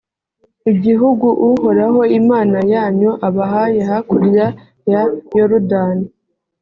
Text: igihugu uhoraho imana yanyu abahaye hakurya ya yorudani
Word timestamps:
igihugu 0.71 1.27
uhoraho 1.49 2.01
imana 2.19 2.59
yanyu 2.73 3.11
abahaye 3.27 3.79
hakurya 3.89 4.45
ya 4.91 5.01
yorudani 5.37 6.07